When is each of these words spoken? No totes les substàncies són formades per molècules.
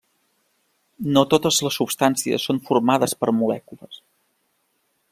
No 1.17 1.23
totes 1.33 1.59
les 1.67 1.77
substàncies 1.81 2.49
són 2.49 2.63
formades 2.71 3.15
per 3.23 3.33
molècules. 3.43 4.05